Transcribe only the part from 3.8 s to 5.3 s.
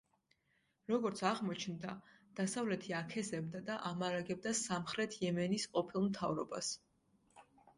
ამარაგებდა სამხრეთ